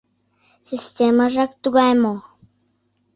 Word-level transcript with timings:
Системыжак 0.69 1.51
тугай 1.61 1.91
мо? 2.03 2.15